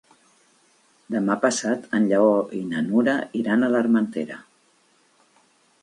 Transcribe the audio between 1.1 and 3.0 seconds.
Demà passat en Lleó i na